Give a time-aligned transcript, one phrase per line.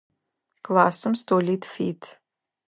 [0.65, 2.03] Классым столитф ит.